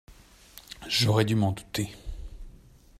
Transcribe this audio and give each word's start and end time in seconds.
J’aurais 0.87 1.25
dû 1.25 1.35
m’en 1.35 1.51
douter. 1.51 1.91